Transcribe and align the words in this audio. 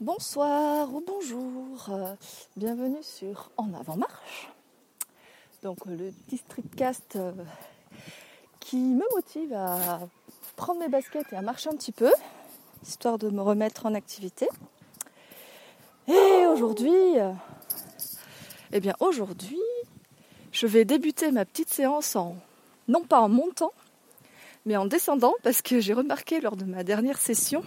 Bonsoir 0.00 0.94
ou 0.94 1.02
bonjour, 1.04 1.88
euh, 1.88 2.14
bienvenue 2.56 3.02
sur 3.02 3.50
En 3.56 3.74
avant 3.74 3.96
marche. 3.96 4.48
Donc 5.64 5.78
euh, 5.88 5.96
le 5.96 6.12
petit 6.12 6.36
streetcast 6.36 7.16
euh, 7.16 7.32
qui 8.60 8.76
me 8.76 9.02
motive 9.12 9.52
à 9.54 9.98
prendre 10.54 10.78
mes 10.78 10.88
baskets 10.88 11.26
et 11.32 11.36
à 11.36 11.42
marcher 11.42 11.68
un 11.68 11.72
petit 11.72 11.90
peu, 11.90 12.12
histoire 12.86 13.18
de 13.18 13.28
me 13.28 13.42
remettre 13.42 13.86
en 13.86 13.94
activité. 13.94 14.48
Et 16.06 16.46
aujourd'hui, 16.46 17.16
eh 18.70 18.78
bien 18.78 18.94
aujourd'hui, 19.00 19.58
je 20.52 20.68
vais 20.68 20.84
débuter 20.84 21.32
ma 21.32 21.44
petite 21.44 21.70
séance 21.70 22.14
en 22.14 22.36
non 22.86 23.02
pas 23.02 23.20
en 23.20 23.28
montant, 23.28 23.72
mais 24.64 24.76
en 24.76 24.86
descendant 24.86 25.34
parce 25.42 25.60
que 25.60 25.80
j'ai 25.80 25.92
remarqué 25.92 26.40
lors 26.40 26.54
de 26.54 26.66
ma 26.66 26.84
dernière 26.84 27.18
session 27.18 27.64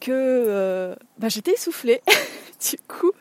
que 0.00 0.12
euh, 0.12 0.94
bah, 1.18 1.28
j'étais 1.28 1.52
essoufflée. 1.52 2.02
du 2.70 2.78
coup, 2.88 3.12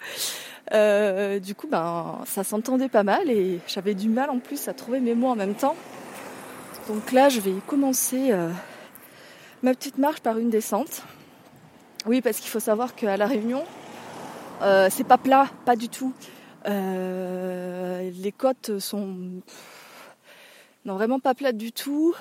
euh, 0.74 1.40
du 1.40 1.56
coup, 1.56 1.68
ben 1.68 2.22
ça 2.26 2.44
s'entendait 2.44 2.90
pas 2.90 3.04
mal 3.04 3.30
et 3.30 3.60
j'avais 3.68 3.94
du 3.94 4.10
mal 4.10 4.30
en 4.30 4.40
plus 4.40 4.68
à 4.68 4.74
trouver 4.74 5.00
mes 5.00 5.16
mots 5.16 5.30
en 5.30 5.36
même 5.36 5.56
temps. 5.56 5.76
Donc 6.88 7.12
là, 7.12 7.30
je 7.30 7.40
vais 7.40 7.54
commencer 7.66 8.32
euh, 8.32 8.50
ma 9.64 9.74
petite 9.74 9.98
marche 9.98 10.22
par 10.22 10.38
une 10.38 10.50
descente. 10.50 11.04
Oui, 12.06 12.22
parce 12.22 12.40
qu'il 12.40 12.50
faut 12.50 12.60
savoir 12.60 12.96
qu'à 12.96 13.18
la 13.18 13.28
Réunion, 13.28 13.66
c'est 14.90 15.06
pas 15.06 15.18
plat, 15.18 15.48
pas 15.66 15.76
du 15.76 15.90
tout. 15.90 16.14
les 16.66 18.32
côtes 18.38 18.80
sont 18.80 19.42
non 20.86 20.94
vraiment 20.96 21.20
pas 21.20 21.34
plates 21.34 21.58
du 21.58 21.74
tout. 21.74 22.16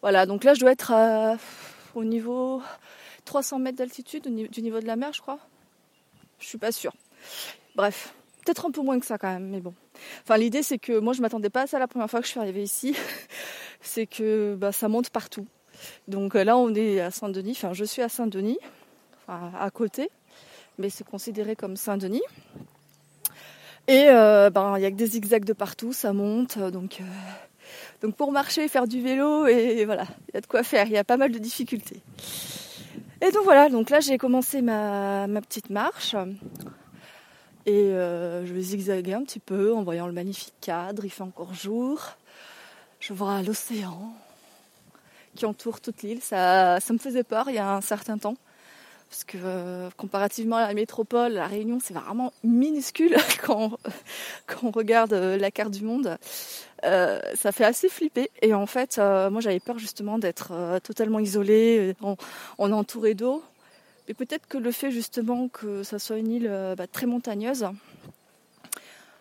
Voilà, 0.00 0.24
donc 0.24 0.44
là, 0.44 0.54
je 0.54 0.60
dois 0.60 0.72
être 0.72 0.94
au 1.94 2.04
niveau 2.04 2.62
300 3.26 3.58
mètres 3.58 3.78
d'altitude 3.78 4.22
du 4.24 4.62
niveau 4.62 4.80
de 4.80 4.86
la 4.86 4.96
mer, 4.96 5.12
je 5.12 5.20
crois. 5.20 5.38
Je 6.38 6.46
suis 6.46 6.58
pas 6.58 6.72
sûre. 6.72 6.94
Bref, 7.74 8.14
peut-être 8.44 8.66
un 8.66 8.70
peu 8.70 8.80
moins 8.80 8.98
que 8.98 9.06
ça 9.06 9.18
quand 9.18 9.32
même, 9.32 9.48
mais 9.48 9.60
bon. 9.60 9.74
Enfin, 10.22 10.36
l'idée 10.38 10.62
c'est 10.62 10.78
que 10.78 10.98
moi 10.98 11.12
je 11.12 11.20
m'attendais 11.20 11.50
pas 11.50 11.62
à 11.62 11.66
ça 11.66 11.78
la 11.78 11.88
première 11.88 12.08
fois 12.08 12.20
que 12.20 12.26
je 12.26 12.30
suis 12.30 12.40
arrivée 12.40 12.62
ici. 12.62 12.96
c'est 13.80 14.06
que 14.06 14.54
bah, 14.54 14.72
ça 14.72 14.88
monte 14.88 15.10
partout. 15.10 15.46
Donc 16.08 16.34
euh, 16.34 16.44
là, 16.44 16.56
on 16.56 16.74
est 16.74 17.00
à 17.00 17.10
Saint-Denis. 17.10 17.52
Enfin, 17.52 17.72
je 17.72 17.84
suis 17.84 18.02
à 18.02 18.08
Saint-Denis, 18.08 18.58
à 19.28 19.70
côté, 19.72 20.10
mais 20.78 20.90
c'est 20.90 21.04
considéré 21.04 21.56
comme 21.56 21.76
Saint-Denis. 21.76 22.22
Et 23.88 24.06
euh, 24.08 24.50
ben, 24.50 24.76
il 24.78 24.82
y 24.82 24.86
a 24.86 24.90
que 24.90 24.96
des 24.96 25.06
zigzags 25.06 25.44
de 25.44 25.52
partout, 25.52 25.92
ça 25.92 26.12
monte, 26.12 26.58
donc. 26.58 27.00
Euh, 27.00 27.04
donc 28.02 28.14
pour 28.14 28.30
marcher, 28.30 28.68
faire 28.68 28.86
du 28.86 29.00
vélo, 29.00 29.46
et 29.46 29.84
voilà, 29.84 30.06
il 30.28 30.34
y 30.34 30.36
a 30.38 30.40
de 30.40 30.46
quoi 30.46 30.62
faire, 30.62 30.86
il 30.86 30.92
y 30.92 30.98
a 30.98 31.04
pas 31.04 31.16
mal 31.16 31.32
de 31.32 31.38
difficultés. 31.38 32.00
Et 33.22 33.30
donc 33.30 33.44
voilà, 33.44 33.68
donc 33.68 33.90
là 33.90 34.00
j'ai 34.00 34.18
commencé 34.18 34.60
ma, 34.62 35.26
petite 35.40 35.70
marche. 35.70 36.14
Et 37.64 37.72
euh, 37.72 38.46
je 38.46 38.52
vais 38.52 38.60
zigzaguer 38.60 39.14
un 39.14 39.24
petit 39.24 39.40
peu 39.40 39.74
en 39.74 39.82
voyant 39.82 40.06
le 40.06 40.12
magnifique 40.12 40.54
cadre, 40.60 41.04
il 41.04 41.10
fait 41.10 41.22
encore 41.22 41.54
jour. 41.54 42.00
Je 43.00 43.12
vois 43.12 43.42
l'océan 43.42 44.12
qui 45.34 45.46
entoure 45.46 45.80
toute 45.80 46.02
l'île. 46.02 46.20
Ça, 46.22 46.78
ça 46.80 46.92
me 46.92 46.98
faisait 46.98 47.24
peur 47.24 47.48
il 47.48 47.54
y 47.54 47.58
a 47.58 47.74
un 47.74 47.80
certain 47.80 48.18
temps. 48.18 48.36
Parce 49.08 49.24
que 49.24 49.38
euh, 49.42 49.88
comparativement 49.96 50.56
à 50.56 50.66
la 50.66 50.74
métropole, 50.74 51.32
la 51.32 51.46
Réunion, 51.46 51.78
c'est 51.82 51.94
vraiment 51.94 52.32
minuscule 52.42 53.16
quand, 53.44 53.78
quand 54.46 54.64
on 54.64 54.70
regarde 54.70 55.12
euh, 55.12 55.36
la 55.38 55.50
carte 55.50 55.70
du 55.70 55.84
monde. 55.84 56.18
Euh, 56.84 57.20
ça 57.34 57.52
fait 57.52 57.64
assez 57.64 57.88
flipper. 57.88 58.30
Et 58.42 58.54
en 58.54 58.66
fait, 58.66 58.98
moi 58.98 59.40
j'avais 59.40 59.60
peur 59.60 59.78
justement 59.78 60.18
d'être 60.18 60.52
totalement 60.82 61.18
isolée, 61.18 61.94
on, 62.02 62.16
on 62.58 62.70
est 62.70 62.74
entouré 62.74 63.14
d'eau. 63.14 63.42
Mais 64.08 64.14
peut-être 64.14 64.46
que 64.46 64.58
le 64.58 64.70
fait 64.70 64.90
justement 64.90 65.48
que 65.48 65.82
ça 65.82 65.98
soit 65.98 66.18
une 66.18 66.30
île 66.30 66.74
bah, 66.76 66.86
très 66.86 67.06
montagneuse, 67.06 67.66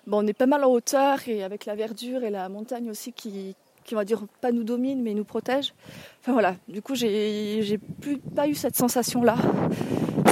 bon, 0.06 0.24
on 0.24 0.28
est 0.28 0.34
pas 0.34 0.46
mal 0.46 0.64
en 0.64 0.72
hauteur 0.72 1.20
et 1.28 1.44
avec 1.44 1.66
la 1.66 1.76
verdure 1.76 2.24
et 2.24 2.30
la 2.30 2.50
montagne 2.50 2.90
aussi 2.90 3.12
qui, 3.12 3.56
qui 3.84 3.96
on 3.96 3.98
va 3.98 4.06
dire 4.06 4.24
pas 4.42 4.52
nous 4.52 4.64
domine 4.64 5.02
mais 5.02 5.14
nous 5.14 5.24
protège. 5.24 5.74
Enfin 6.22 6.34
voilà, 6.34 6.56
du 6.68 6.82
coup 6.82 6.96
j'ai 6.96 7.62
j'ai 7.62 7.78
plus 7.78 8.18
pas 8.18 8.48
eu 8.48 8.56
cette 8.56 8.76
sensation 8.76 9.24
là, 9.24 9.36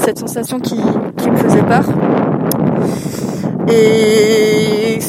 cette 0.03 0.19
sensation 0.19 0.59
qui, 0.59 0.75
qui 1.17 1.29
me 1.29 1.38
faisait 1.38 1.63
peur. 1.63 1.85
Et 3.69 4.62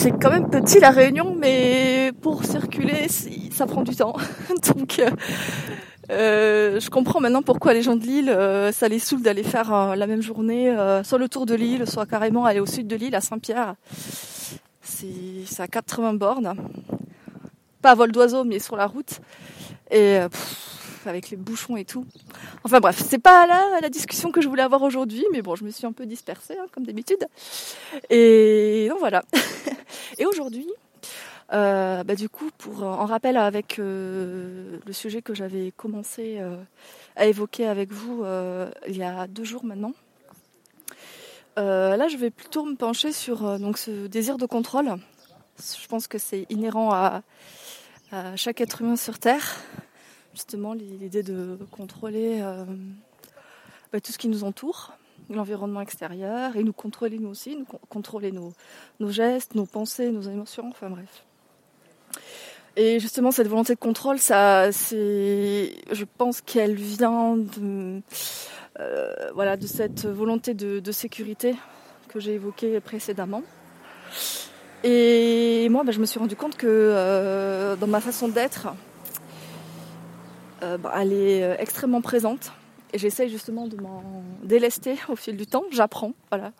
c'est 0.05 0.21
quand 0.21 0.29
même 0.29 0.51
petit 0.51 0.81
la 0.81 0.91
réunion, 0.91 1.35
mais 1.35 2.13
pour 2.21 2.45
circuler 2.45 3.09
ça 3.51 3.65
prend 3.65 3.83
du 3.83 3.97
temps. 3.97 4.15
Donc 4.77 5.01
euh, 6.11 6.79
je 6.79 6.91
comprends 6.91 7.21
maintenant 7.21 7.41
pourquoi 7.41 7.73
les 7.73 7.81
gens 7.81 7.97
de 7.97 8.03
l'île, 8.03 8.29
euh, 8.29 8.71
ça 8.71 8.87
les 8.89 8.99
saoule 8.99 9.23
d'aller 9.23 9.43
faire 9.43 9.73
euh, 9.73 9.95
la 9.95 10.07
même 10.07 10.21
journée, 10.21 10.77
soit 11.05 11.17
le 11.17 11.27
tour 11.31 11.47
de 11.47 11.55
l'île, 11.55 11.87
soit 11.87 12.05
carrément 12.05 12.45
aller 12.45 12.61
au 12.61 12.67
sud 12.67 12.87
de 12.87 12.97
l'île, 12.97 13.15
à 13.15 13.23
Saint-Pierre. 13.23 13.77
C'est 14.83 15.61
à 15.61 15.69
80 15.69 16.13
bornes 16.15 16.55
pas 17.81 17.93
à 17.93 17.95
vol 17.95 18.13
d'oiseau, 18.13 18.45
mais 18.45 18.59
sur 18.59 18.77
la 18.77 18.87
route. 18.87 19.21
Et 19.91 20.19
euh, 21.07 21.11
avec 21.11 21.31
les 21.31 21.37
bouchons 21.37 21.77
et 21.77 21.85
tout. 21.85 22.07
Enfin 22.65 22.81
bref, 22.81 23.03
c'est 23.05 23.19
pas 23.19 23.47
la 23.81 23.89
discussion 23.89 24.31
que 24.31 24.41
je 24.41 24.49
voulais 24.49 24.63
avoir 24.63 24.83
aujourd'hui, 24.83 25.25
mais 25.33 25.43
bon, 25.43 25.55
je 25.55 25.65
me 25.65 25.71
suis 25.71 25.87
un 25.87 25.93
peu 25.93 26.07
dispersée, 26.07 26.57
hein, 26.61 26.67
comme 26.73 26.85
d'habitude. 26.85 27.27
Et 28.11 28.87
donc 28.91 28.99
voilà. 28.99 29.23
et 30.19 30.27
aujourd'hui, 30.27 30.69
euh, 31.53 32.05
bah, 32.05 32.15
du 32.15 32.29
coup, 32.29 32.51
pour 32.59 32.83
en 32.83 33.07
rappel 33.07 33.37
avec 33.37 33.79
euh, 33.79 34.79
le 34.85 34.93
sujet 34.93 35.23
que 35.23 35.35
j'avais 35.35 35.73
commencé 35.77 36.41
à 37.17 37.27
évoquer 37.27 37.67
avec 37.67 37.93
vous 37.93 38.25
il 38.89 38.97
y 38.97 39.03
a 39.03 39.27
deux 39.27 39.45
jours 39.45 39.65
maintenant. 39.65 39.93
là, 41.57 42.09
je 42.09 42.17
vais 42.17 42.31
plutôt 42.31 42.65
me 42.65 42.75
pencher 42.75 43.13
sur 43.13 43.59
donc 43.59 43.79
ce 43.79 44.07
désir 44.07 44.39
de 44.39 44.47
contrôle. 44.47 44.97
Je 45.59 45.87
pense 45.87 46.09
que 46.09 46.19
c'est 46.19 46.47
inhérent 46.51 46.93
à 46.93 47.23
chaque 48.37 48.61
être 48.61 48.83
humain 48.83 48.97
sur 48.97 49.19
Terre. 49.19 49.61
Justement, 50.35 50.75
l'idée 50.75 51.23
de 51.23 51.57
contrôler 51.71 52.41
euh, 52.43 52.65
bah, 53.93 54.01
tout 54.01 54.11
ce 54.11 54.19
qui 54.19 54.27
nous 54.27 54.43
entoure, 54.43 54.93
l'environnement 55.31 55.81
extérieur, 55.81 56.57
et 56.57 56.65
nous 56.65 56.73
contrôler 56.73 57.21
nous 57.21 57.29
aussi, 57.29 57.57
nous 57.57 57.67
contrôler 57.89 58.33
nos, 58.33 58.53
gestes, 59.11 59.55
nos 59.55 59.65
pensées, 59.65 60.11
nos 60.11 60.23
émotions, 60.23 60.69
enfin 60.69 60.91
bref. 60.91 61.25
Et 62.77 62.99
justement, 62.99 63.31
cette 63.31 63.47
volonté 63.47 63.75
de 63.75 63.79
contrôle, 63.79 64.19
ça, 64.19 64.73
c'est, 64.73 65.77
je 65.93 66.05
pense 66.19 66.41
qu'elle 66.41 66.75
vient 66.75 67.37
de, 67.37 68.03
euh, 68.81 69.31
voilà, 69.35 69.57
de 69.57 69.69
cette 69.69 70.05
volonté 70.05 70.55
de, 70.55 70.81
de 70.81 70.93
sécurité 70.93 71.55
que 72.09 72.19
j'ai 72.19 72.35
évoquée 72.35 72.81
précédemment. 72.81 73.45
Et 74.83 75.69
moi, 75.71 75.85
bah, 75.85 75.93
je 75.93 76.01
me 76.01 76.07
suis 76.07 76.19
rendu 76.19 76.37
compte 76.37 76.57
que 76.57 76.67
euh, 76.69 77.75
dans 77.77 77.87
ma 77.87 78.01
façon 78.01 78.29
d'être, 78.29 78.69
euh, 80.65 80.79
bah, 80.79 80.93
elle 80.97 81.13
est 81.13 81.43
euh, 81.43 81.57
extrêmement 81.59 82.01
présente. 82.01 82.53
Et 82.93 82.99
j'essaye 82.99 83.29
justement 83.29 83.67
de 83.67 83.77
m'en 83.77 84.03
délester 84.43 84.97
au 85.09 85.17
fil 85.17 85.37
du 85.37 85.47
temps. 85.47 85.65
J'apprends, 85.71 86.13
voilà. 86.31 86.53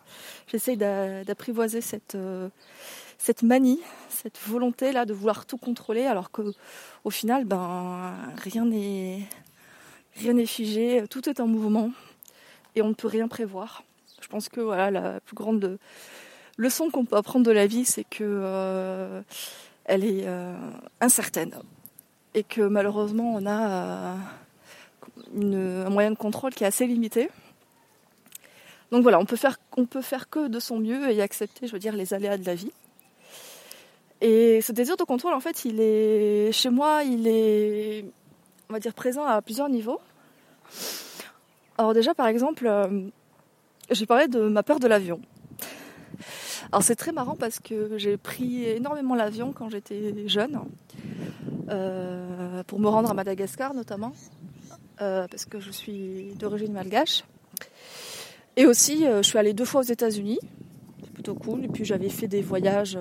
J'essaye 0.47 0.75
d'apprivoiser 0.77 1.79
cette, 1.79 2.17
cette 3.17 3.41
manie, 3.41 3.79
cette 4.09 4.37
volonté 4.45 4.91
là 4.91 5.05
de 5.05 5.13
vouloir 5.13 5.45
tout 5.45 5.57
contrôler, 5.57 6.05
alors 6.05 6.31
que 6.31 6.41
au 7.05 7.09
final, 7.09 7.45
ben 7.45 8.13
rien 8.35 8.65
n'est 8.65 10.45
figé, 10.45 11.05
tout 11.09 11.29
est 11.29 11.39
en 11.39 11.47
mouvement 11.47 11.91
et 12.75 12.81
on 12.81 12.89
ne 12.89 12.93
peut 12.93 13.07
rien 13.07 13.29
prévoir. 13.29 13.83
Je 14.21 14.27
pense 14.27 14.49
que 14.49 14.59
voilà 14.59 14.91
la 14.91 15.19
plus 15.21 15.35
grande 15.35 15.77
leçon 16.57 16.89
qu'on 16.89 17.05
peut 17.05 17.15
apprendre 17.15 17.45
de 17.45 17.51
la 17.51 17.67
vie, 17.67 17.85
c'est 17.85 18.03
que 18.03 18.23
euh, 18.23 19.21
elle 19.85 20.03
est 20.03 20.23
euh, 20.25 20.55
incertaine 21.01 21.55
et 22.35 22.43
que 22.43 22.61
malheureusement 22.61 23.33
on 23.33 23.45
a 23.47 24.17
euh, 25.41 25.85
un 25.85 25.89
moyen 25.89 26.11
de 26.11 26.17
contrôle 26.17 26.53
qui 26.53 26.63
est 26.63 26.67
assez 26.67 26.85
limité. 26.85 27.31
Donc 28.91 29.01
voilà, 29.01 29.19
on 29.19 29.25
peut 29.25 29.35
faire, 29.35 29.57
on 29.77 29.85
peut 29.85 30.01
faire 30.01 30.29
que 30.29 30.47
de 30.47 30.59
son 30.59 30.77
mieux 30.77 31.09
et 31.09 31.21
accepter, 31.21 31.65
je 31.65 31.71
veux 31.71 31.79
dire, 31.79 31.93
les 31.93 32.13
aléas 32.13 32.37
de 32.37 32.45
la 32.45 32.53
vie. 32.53 32.71
Et 34.21 34.61
ce 34.61 34.71
désir 34.71 34.95
de 34.95 35.03
contrôle, 35.03 35.33
en 35.33 35.39
fait, 35.39 35.65
il 35.65 35.81
est 35.81 36.51
chez 36.51 36.69
moi, 36.69 37.03
il 37.03 37.27
est, 37.27 38.05
on 38.69 38.73
va 38.73 38.79
dire, 38.79 38.93
présent 38.93 39.25
à 39.25 39.41
plusieurs 39.41 39.69
niveaux. 39.69 39.99
Alors 41.77 41.93
déjà, 41.93 42.13
par 42.13 42.27
exemple, 42.27 42.69
j'ai 43.89 44.05
parlé 44.05 44.27
de 44.27 44.41
ma 44.47 44.63
peur 44.63 44.79
de 44.79 44.87
l'avion. 44.87 45.19
Alors 46.71 46.83
c'est 46.83 46.95
très 46.95 47.11
marrant 47.11 47.35
parce 47.35 47.59
que 47.59 47.97
j'ai 47.97 48.17
pris 48.17 48.65
énormément 48.65 49.15
l'avion 49.15 49.53
quand 49.53 49.69
j'étais 49.69 50.27
jeune, 50.27 50.59
euh, 51.69 52.63
pour 52.63 52.79
me 52.79 52.87
rendre 52.87 53.09
à 53.09 53.13
Madagascar 53.13 53.73
notamment, 53.73 54.13
euh, 55.01 55.27
parce 55.29 55.45
que 55.45 55.59
je 55.59 55.71
suis 55.71 56.33
d'origine 56.39 56.73
malgache. 56.73 57.23
Et 58.57 58.65
aussi, 58.65 59.05
euh, 59.05 59.21
je 59.21 59.27
suis 59.27 59.37
allée 59.37 59.53
deux 59.53 59.65
fois 59.65 59.81
aux 59.81 59.85
États-Unis, 59.85 60.39
c'est 61.03 61.11
plutôt 61.11 61.35
cool. 61.35 61.65
Et 61.65 61.67
puis 61.67 61.85
j'avais 61.85 62.09
fait 62.09 62.27
des 62.27 62.41
voyages 62.41 62.97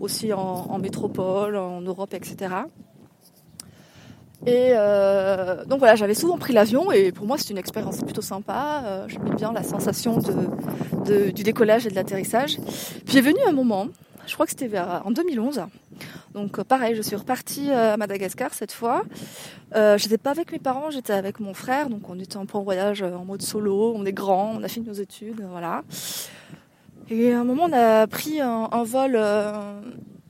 aussi 0.00 0.32
en, 0.32 0.78
métropole, 0.78 1.56
en 1.56 1.80
Europe, 1.80 2.14
etc. 2.14 2.54
Et 4.46 4.72
euh, 4.72 5.64
donc 5.66 5.80
voilà, 5.80 5.96
j'avais 5.96 6.14
souvent 6.14 6.38
pris 6.38 6.52
l'avion 6.52 6.90
et 6.90 7.12
pour 7.12 7.26
moi 7.26 7.36
c'était 7.36 7.52
une 7.52 7.58
expérience 7.58 7.98
plutôt 7.98 8.22
sympa. 8.22 8.82
Euh, 8.84 9.04
J'aimais 9.08 9.34
bien 9.34 9.52
la 9.52 9.62
sensation 9.62 10.18
de, 10.18 11.30
du 11.30 11.42
décollage 11.42 11.86
et 11.86 11.90
de 11.90 11.94
l'atterrissage. 11.94 12.58
Puis 13.04 13.18
est 13.18 13.22
venu 13.22 13.38
un 13.46 13.52
moment, 13.52 13.88
je 14.26 14.34
crois 14.34 14.46
que 14.46 14.52
c'était 14.52 14.68
vers 14.68 15.02
en 15.04 15.10
2011. 15.10 15.62
Donc 16.32 16.58
euh, 16.58 16.64
pareil, 16.64 16.94
je 16.94 17.02
suis 17.02 17.16
repartie 17.16 17.70
à 17.70 17.96
Madagascar 17.98 18.54
cette 18.54 18.72
fois. 18.72 19.02
Euh, 19.74 19.98
j'étais 19.98 20.18
pas 20.18 20.30
avec 20.30 20.52
mes 20.52 20.58
parents, 20.58 20.90
j'étais 20.90 21.12
avec 21.12 21.38
mon 21.38 21.52
frère. 21.52 21.90
Donc 21.90 22.08
on 22.08 22.18
était 22.18 22.38
en 22.38 22.46
voyage 22.62 23.02
en 23.02 23.24
mode 23.24 23.42
solo. 23.42 23.92
On 23.94 24.06
est 24.06 24.12
grand, 24.12 24.54
on 24.56 24.62
a 24.62 24.68
fini 24.68 24.86
nos 24.86 24.94
études, 24.94 25.44
voilà. 25.50 25.82
Et 27.10 27.32
à 27.32 27.40
un 27.40 27.44
moment, 27.44 27.64
on 27.68 27.72
a 27.72 28.06
pris 28.06 28.40
un, 28.40 28.68
un 28.70 28.84
vol 28.84 29.14
euh, 29.16 29.80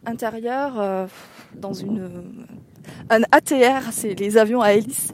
intérieur 0.06 0.80
euh, 0.80 1.06
dans 1.54 1.74
une 1.74 2.10
un 3.10 3.22
ATR, 3.32 3.92
c'est 3.92 4.18
les 4.18 4.38
avions 4.38 4.60
à 4.60 4.72
hélice. 4.72 5.12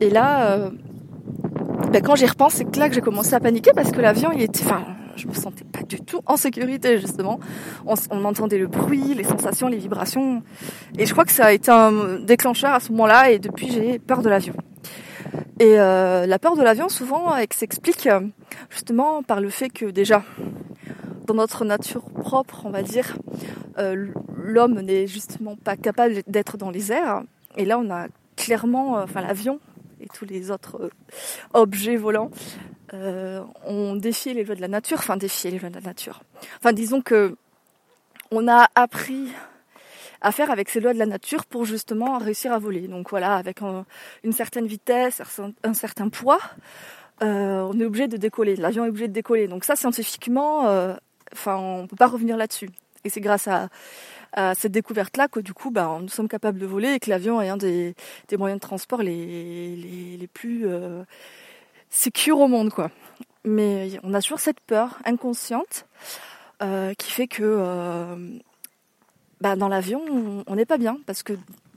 Et 0.00 0.10
là, 0.10 0.52
euh, 0.52 0.70
ben, 1.92 2.02
quand 2.02 2.16
j'y 2.16 2.26
repense, 2.26 2.54
c'est 2.54 2.76
là 2.76 2.88
que 2.88 2.94
j'ai 2.94 3.00
commencé 3.00 3.34
à 3.34 3.40
paniquer 3.40 3.72
parce 3.74 3.90
que 3.90 4.00
l'avion, 4.00 4.30
il 4.32 4.42
était, 4.42 4.64
enfin, 4.64 4.84
je 5.16 5.28
me 5.28 5.34
sentais 5.34 5.64
pas 5.64 5.82
du 5.82 6.00
tout 6.00 6.20
en 6.26 6.36
sécurité 6.36 6.98
justement. 6.98 7.40
On, 7.86 8.24
entendait 8.24 8.58
le 8.58 8.66
bruit, 8.66 9.14
les 9.14 9.24
sensations, 9.24 9.68
les 9.68 9.78
vibrations, 9.78 10.42
et 10.98 11.06
je 11.06 11.12
crois 11.12 11.24
que 11.24 11.32
ça 11.32 11.46
a 11.46 11.52
été 11.52 11.70
un 11.70 12.20
déclencheur 12.20 12.72
à 12.72 12.80
ce 12.80 12.90
moment-là. 12.92 13.30
Et 13.30 13.38
depuis, 13.38 13.70
j'ai 13.70 13.98
peur 13.98 14.22
de 14.22 14.28
l'avion. 14.28 14.54
Et 15.58 15.78
euh, 15.78 16.26
la 16.26 16.38
peur 16.38 16.56
de 16.56 16.62
l'avion, 16.62 16.88
souvent, 16.88 17.34
s'explique 17.52 18.08
justement 18.70 19.22
par 19.22 19.40
le 19.40 19.50
fait 19.50 19.68
que 19.68 19.86
déjà, 19.86 20.22
dans 21.30 21.36
notre 21.36 21.64
nature 21.64 22.02
propre, 22.10 22.62
on 22.64 22.70
va 22.70 22.82
dire, 22.82 23.16
euh, 23.78 24.08
l'homme 24.36 24.80
n'est 24.80 25.06
justement 25.06 25.54
pas 25.54 25.76
capable 25.76 26.22
d'être 26.26 26.56
dans 26.56 26.72
les 26.72 26.90
airs. 26.90 27.22
Et 27.56 27.64
là, 27.64 27.78
on 27.78 27.88
a 27.88 28.08
clairement, 28.34 28.98
euh, 28.98 29.04
enfin 29.04 29.20
l'avion 29.20 29.60
et 30.00 30.08
tous 30.08 30.24
les 30.24 30.50
autres 30.50 30.82
euh, 30.82 30.90
objets 31.54 31.96
volants 31.96 32.30
ont 33.64 33.94
défié 33.94 34.34
les 34.34 34.42
lois 34.42 34.56
de 34.56 34.60
la 34.60 34.66
nature, 34.66 34.98
enfin 34.98 35.16
défié 35.16 35.52
les 35.52 35.60
lois 35.60 35.68
de 35.70 35.76
la 35.76 35.80
nature. 35.80 36.22
Enfin, 36.56 36.72
disons 36.72 37.00
que 37.00 37.36
on 38.32 38.48
a 38.48 38.66
appris 38.74 39.28
à 40.20 40.32
faire 40.32 40.50
avec 40.50 40.68
ces 40.68 40.80
lois 40.80 40.92
de 40.92 40.98
la 40.98 41.06
nature 41.06 41.46
pour 41.46 41.64
justement 41.64 42.18
réussir 42.18 42.52
à 42.52 42.58
voler. 42.58 42.88
Donc 42.88 43.10
voilà, 43.10 43.36
avec 43.36 43.62
un, 43.62 43.86
une 44.24 44.32
certaine 44.32 44.66
vitesse, 44.66 45.22
un 45.62 45.74
certain 45.74 46.08
poids, 46.08 46.40
on 47.20 47.78
est 47.78 47.84
obligé 47.84 48.08
de 48.08 48.16
décoller. 48.16 48.56
L'avion 48.56 48.84
est 48.84 48.88
obligé 48.88 49.06
de 49.06 49.12
décoller. 49.12 49.46
Donc 49.46 49.62
ça, 49.62 49.76
scientifiquement, 49.76 50.96
enfin, 51.32 51.56
on 51.56 51.86
peut 51.86 51.96
pas 51.96 52.06
revenir 52.06 52.36
là-dessus. 52.36 52.70
Et 53.04 53.08
c'est 53.08 53.20
grâce 53.20 53.48
à, 53.48 53.68
cette 54.54 54.70
découverte-là 54.70 55.26
que 55.26 55.40
du 55.40 55.52
coup, 55.52 55.70
bah, 55.70 55.98
nous 56.00 56.08
sommes 56.08 56.28
capables 56.28 56.58
de 56.58 56.66
voler 56.66 56.92
et 56.92 57.00
que 57.00 57.10
l'avion 57.10 57.40
est 57.42 57.48
un 57.48 57.56
des, 57.56 57.96
moyens 58.38 58.60
de 58.60 58.66
transport 58.66 59.02
les, 59.02 60.28
plus 60.32 60.66
euh, 60.66 61.02
sécures 61.88 62.38
au 62.38 62.46
monde. 62.46 62.72
Mais 63.44 63.98
on 64.04 64.14
a 64.14 64.20
toujours 64.22 64.38
cette 64.38 64.60
peur 64.60 64.98
inconsciente 65.04 65.86
euh, 66.62 66.94
qui 66.94 67.10
fait 67.10 67.26
que 67.26 67.42
euh, 67.42 68.38
bah, 69.40 69.56
dans 69.56 69.68
l'avion, 69.68 70.44
on 70.46 70.54
n'est 70.54 70.66
pas 70.66 70.78
bien 70.78 70.98
parce 71.06 71.22
que 71.22 71.32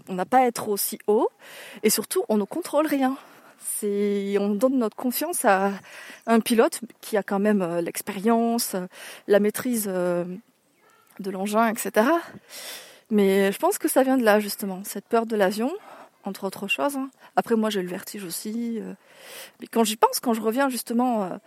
on 0.09 0.15
n'a 0.15 0.25
pas 0.25 0.39
à 0.39 0.47
être 0.47 0.67
aussi 0.67 0.99
haut 1.07 1.29
et 1.81 1.89
surtout 1.89 2.25
on 2.29 2.37
ne 2.37 2.43
contrôle 2.43 2.85
rien. 2.85 3.17
On 3.83 4.49
donne 4.49 4.77
notre 4.77 4.95
confiance 4.95 5.45
à 5.45 5.71
un 6.25 6.39
pilote 6.39 6.81
qui 7.01 7.17
a 7.17 7.23
quand 7.23 7.39
même 7.39 7.61
euh, 7.61 7.81
l'expérience, 7.81 8.75
la 9.27 9.39
maîtrise 9.39 9.85
euh, 9.87 10.25
de 11.19 11.31
l'engin, 11.31 11.67
etc. 11.67 12.07
Mais 13.09 13.51
je 13.51 13.57
pense 13.59 13.77
que 13.77 13.87
ça 13.87 14.03
vient 14.03 14.17
de 14.17 14.23
là 14.23 14.39
justement, 14.39 14.81
cette 14.83 15.05
peur 15.05 15.25
de 15.25 15.35
l'avion, 15.35 15.71
entre 16.23 16.45
autres 16.45 16.67
choses. 16.67 16.95
Hein. 16.95 17.09
Après 17.35 17.55
moi 17.55 17.69
j'ai 17.69 17.81
le 17.81 17.89
vertige 17.89 18.23
aussi. 18.23 18.79
Euh. 18.79 18.93
Mais 19.59 19.67
quand 19.67 19.83
j'y 19.83 19.97
pense, 19.97 20.19
quand 20.19 20.33
je 20.33 20.41
reviens 20.41 20.69
justement 20.69 21.39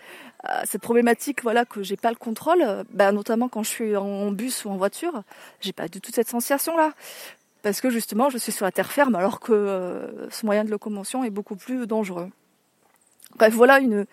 à 0.43 0.65
cette 0.67 0.83
problématique, 0.83 1.43
voilà 1.43 1.65
que 1.65 1.83
j'ai 1.83 1.97
pas 1.97 2.11
le 2.11 2.17
contrôle, 2.17 2.65
bah, 2.91 3.13
notamment 3.13 3.49
quand 3.49 3.63
je 3.63 3.71
suis 3.71 3.97
en 3.97 4.31
bus 4.31 4.65
ou 4.65 4.71
en 4.71 4.77
voiture, 4.77 5.23
j'ai 5.61 5.73
pas 5.73 5.89
du 5.89 6.01
tout 6.01 6.13
cette 6.13 6.29
sensation 6.29 6.77
là 6.77 6.93
parce 7.67 7.81
que 7.81 7.91
justement 7.91 8.31
je 8.31 8.39
suis 8.39 8.53
sur 8.53 8.65
la 8.65 8.71
terre 8.71 8.93
ferme 8.93 9.17
alors 9.17 9.41
que 9.41 9.53
euh, 9.53 10.31
ce 10.31 10.47
moyen 10.47 10.63
de 10.63 10.71
locomotion 10.71 11.25
est 11.25 11.31
beaucoup 11.31 11.57
plus 11.57 11.89
dangereux. 11.89 12.31
Bref, 13.35 13.53
voilà 13.55 13.81
une, 13.81 14.07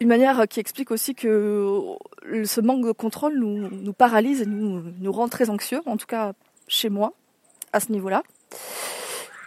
une 0.00 0.08
manière 0.08 0.46
qui 0.46 0.60
explique 0.60 0.90
aussi 0.90 1.14
que 1.14 1.96
ce 2.44 2.60
manque 2.60 2.84
de 2.84 2.92
contrôle 2.92 3.38
nous, 3.38 3.70
nous 3.70 3.92
paralyse 3.94 4.42
et 4.42 4.46
nous, 4.46 4.82
nous 5.00 5.10
rend 5.10 5.26
très 5.28 5.48
anxieux, 5.48 5.80
en 5.86 5.96
tout 5.96 6.04
cas 6.04 6.34
chez 6.68 6.90
moi, 6.90 7.14
à 7.72 7.80
ce 7.80 7.90
niveau-là. 7.92 8.22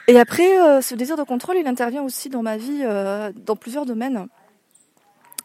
Et 0.07 0.19
après, 0.19 0.59
euh, 0.59 0.81
ce 0.81 0.95
désir 0.95 1.15
de 1.15 1.21
contrôle, 1.21 1.57
il 1.57 1.67
intervient 1.67 2.01
aussi 2.01 2.29
dans 2.29 2.41
ma 2.41 2.57
vie, 2.57 2.81
euh, 2.81 3.31
dans 3.35 3.55
plusieurs 3.55 3.85
domaines. 3.85 4.25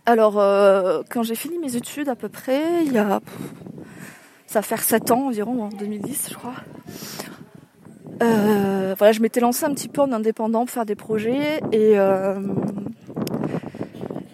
Alors, 0.06 0.38
euh, 0.38 1.02
quand 1.10 1.22
j'ai 1.22 1.34
fini 1.34 1.58
mes 1.58 1.76
études 1.76 2.08
à 2.08 2.16
peu 2.16 2.30
près, 2.30 2.82
il 2.82 2.94
y 2.94 2.98
a... 2.98 3.20
Ça 4.46 4.60
va 4.60 4.62
faire 4.62 4.82
7 4.82 5.10
ans 5.10 5.26
environ, 5.26 5.64
en 5.64 5.68
2010 5.68 6.28
je 6.30 6.34
crois. 6.34 6.54
Euh, 8.22 8.94
voilà, 8.96 9.12
je 9.12 9.20
m'étais 9.20 9.40
lancée 9.40 9.64
un 9.64 9.74
petit 9.74 9.88
peu 9.88 10.00
en 10.00 10.12
indépendant 10.12 10.60
pour 10.60 10.70
faire 10.70 10.86
des 10.86 10.94
projets 10.94 11.60
et 11.72 11.98
euh, 11.98 12.40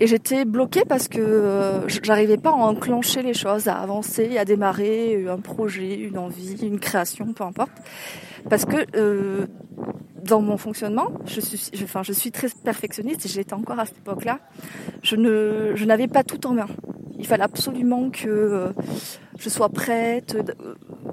et 0.00 0.06
j'étais 0.06 0.47
bloquée 0.47 0.85
parce 0.88 1.09
que 1.09 1.21
euh, 1.21 1.87
j'arrivais 2.03 2.38
pas 2.38 2.50
à 2.50 2.55
enclencher 2.55 3.23
les 3.23 3.35
choses, 3.35 3.69
à 3.69 3.75
avancer, 3.75 4.38
à 4.38 4.47
démarrer 4.47 5.27
un 5.29 5.38
projet, 5.38 5.94
une 5.94 6.17
envie, 6.17 6.56
une 6.67 6.81
création, 6.81 7.35
peu 7.35 7.44
importe. 7.44 7.73
Parce 8.49 8.65
que 8.65 8.87
euh, 8.97 9.47
dans 10.25 10.41
mon 10.41 10.56
fonctionnement, 10.56 11.12
je 11.26 11.41
suis, 11.41 11.71
enfin, 11.85 12.03
je 12.03 12.15
suis 12.15 12.31
très 12.31 12.49
perfectionniste 12.65 13.26
et 13.26 13.29
j'étais 13.29 13.53
encore 13.53 13.79
à 13.79 13.85
cette 13.85 13.99
époque-là. 13.99 14.38
Je 15.03 15.17
ne, 15.17 15.73
je 15.75 15.85
n'avais 15.85 16.09
pas 16.09 16.25
tout 16.25 16.47
en 16.47 16.55
main. 16.55 16.69
Il 17.19 17.26
fallait 17.26 17.44
absolument 17.44 18.09
que 18.09 18.26
euh, 18.26 18.69
je 19.38 19.50
sois 19.50 19.69
prête 19.69 20.35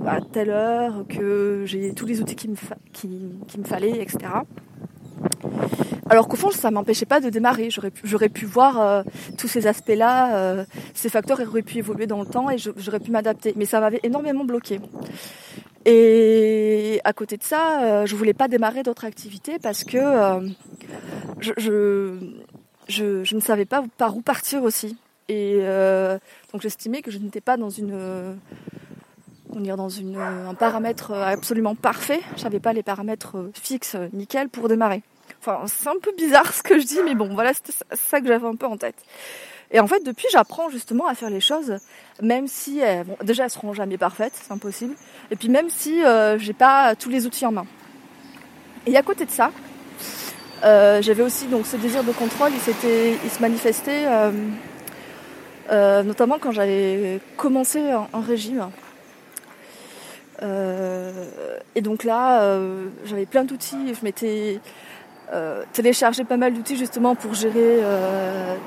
à 0.07 0.21
telle 0.21 0.49
heure, 0.49 1.05
que 1.07 1.63
j'ai 1.65 1.93
tous 1.93 2.05
les 2.05 2.21
outils 2.21 2.35
qui 2.35 2.47
me, 2.47 2.55
qui, 2.93 3.59
me 3.59 3.63
fallait, 3.63 4.01
etc. 4.01 4.19
Alors 6.09 6.27
qu'au 6.27 6.37
fond, 6.37 6.51
ça 6.51 6.71
m'empêchait 6.71 7.05
pas 7.05 7.19
de 7.19 7.29
démarrer. 7.29 7.69
J'aurais 7.69 7.91
pu, 7.91 8.29
pu 8.29 8.45
voir 8.45 8.81
euh, 8.81 9.03
tous 9.37 9.47
ces 9.47 9.67
aspects-là, 9.67 10.37
euh, 10.37 10.65
ces 10.93 11.09
facteurs 11.09 11.39
auraient 11.41 11.61
pu 11.61 11.79
évoluer 11.79 12.07
dans 12.07 12.21
le 12.21 12.25
temps 12.25 12.49
et 12.49 12.57
j'aurais 12.57 12.99
pu 12.99 13.11
m'adapter. 13.11 13.53
Mais 13.57 13.65
ça 13.65 13.79
m'avait 13.79 13.99
énormément 14.03 14.45
bloqué. 14.45 14.79
Et 15.85 16.99
à 17.03 17.13
côté 17.13 17.37
de 17.37 17.43
ça, 17.43 17.81
euh, 17.81 18.05
je 18.05 18.15
voulais 18.15 18.33
pas 18.33 18.47
démarrer 18.47 18.83
d'autres 18.83 19.05
activités 19.05 19.59
parce 19.59 19.83
que 19.83 19.99
je, 21.39 21.51
je, 21.57 22.19
je, 22.87 23.23
je, 23.23 23.35
ne 23.35 23.41
savais 23.41 23.65
pas 23.65 23.83
par 23.97 24.15
où 24.15 24.21
partir 24.21 24.63
aussi. 24.63 24.97
Et 25.29 25.59
donc 26.53 26.61
j'estimais 26.61 27.01
que 27.01 27.11
je 27.11 27.17
n'étais 27.17 27.41
pas 27.41 27.57
dans 27.57 27.69
une 27.69 28.37
on 29.57 29.61
dire 29.61 29.77
dans 29.77 29.89
une, 29.89 30.17
un 30.17 30.53
paramètre 30.53 31.11
absolument 31.11 31.75
parfait. 31.75 32.21
J'avais 32.37 32.59
pas 32.59 32.73
les 32.73 32.83
paramètres 32.83 33.37
fixes, 33.53 33.97
nickel, 34.13 34.49
pour 34.49 34.67
démarrer. 34.69 35.03
Enfin, 35.39 35.61
c'est 35.65 35.89
un 35.89 35.99
peu 36.01 36.11
bizarre 36.17 36.53
ce 36.53 36.63
que 36.63 36.79
je 36.79 36.85
dis, 36.85 36.99
mais 37.03 37.15
bon, 37.15 37.33
voilà, 37.33 37.53
c'était 37.53 37.73
ça 37.93 38.21
que 38.21 38.27
j'avais 38.27 38.47
un 38.47 38.55
peu 38.55 38.65
en 38.65 38.77
tête. 38.77 38.95
Et 39.71 39.79
en 39.81 39.87
fait, 39.87 40.01
depuis, 40.03 40.27
j'apprends 40.31 40.69
justement 40.69 41.07
à 41.07 41.15
faire 41.15 41.29
les 41.29 41.41
choses, 41.41 41.75
même 42.21 42.47
si, 42.47 42.81
bon, 43.05 43.17
déjà, 43.23 43.43
elles 43.43 43.49
seront 43.49 43.73
jamais 43.73 43.97
parfaites, 43.97 44.33
c'est 44.33 44.53
impossible. 44.53 44.95
Et 45.31 45.35
puis 45.35 45.49
même 45.49 45.69
si 45.69 46.03
euh, 46.03 46.37
j'ai 46.39 46.53
pas 46.53 46.95
tous 46.95 47.09
les 47.09 47.25
outils 47.25 47.45
en 47.45 47.51
main. 47.51 47.65
Et 48.85 48.95
à 48.95 49.03
côté 49.03 49.25
de 49.25 49.31
ça, 49.31 49.51
euh, 50.63 51.01
j'avais 51.01 51.23
aussi 51.23 51.47
donc 51.47 51.65
ce 51.65 51.75
désir 51.75 52.03
de 52.03 52.11
contrôle. 52.11 52.51
Il 52.53 52.61
s'était, 52.61 53.17
il 53.23 53.29
se 53.29 53.41
manifestait 53.41 54.05
euh, 54.07 54.31
euh 55.69 56.03
notamment 56.03 56.37
quand 56.39 56.51
j'avais 56.51 57.19
commencé 57.35 57.93
en, 57.93 58.07
en 58.13 58.21
régime. 58.21 58.69
Euh, 60.41 61.57
et 61.75 61.81
donc 61.81 62.03
là, 62.03 62.43
euh, 62.43 62.87
j'avais 63.05 63.25
plein 63.25 63.43
d'outils. 63.43 63.93
Je 63.93 64.03
m'étais 64.03 64.59
euh, 65.33 65.63
téléchargé 65.73 66.23
pas 66.23 66.37
mal 66.37 66.53
d'outils 66.53 66.77
justement 66.77 67.15
pour 67.15 67.33
gérer 67.33 67.81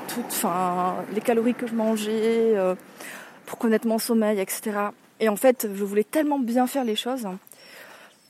toutes, 0.07 0.25
enfin, 0.27 0.95
les 1.13 1.21
calories 1.21 1.55
que 1.55 1.67
je 1.67 1.73
mangeais, 1.73 2.55
pour 3.45 3.57
connaître 3.57 3.87
mon 3.87 3.99
sommeil, 3.99 4.39
etc. 4.39 4.71
Et 5.19 5.29
en 5.29 5.35
fait, 5.35 5.67
je 5.73 5.83
voulais 5.83 6.03
tellement 6.03 6.39
bien 6.39 6.67
faire 6.67 6.83
les 6.83 6.95
choses 6.95 7.27